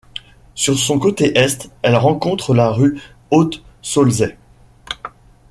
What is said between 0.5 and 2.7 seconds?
Sur son côté est, elle rencontre